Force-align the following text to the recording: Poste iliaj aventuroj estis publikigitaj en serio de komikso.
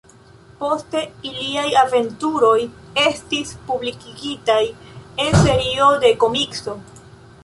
Poste 0.59 1.01
iliaj 1.31 1.65
aventuroj 1.81 2.55
estis 3.01 3.51
publikigitaj 3.67 4.57
en 5.27 5.37
serio 5.45 5.91
de 6.05 6.11
komikso. 6.25 6.75